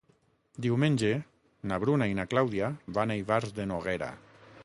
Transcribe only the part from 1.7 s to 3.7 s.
na Bruna i na Clàudia van a Ivars